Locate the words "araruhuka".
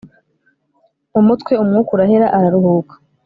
2.37-2.93